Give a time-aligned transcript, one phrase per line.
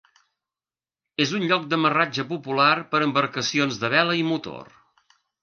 [1.25, 4.75] És un lloc d'amarratge popular per a embarcacions de vela i motor.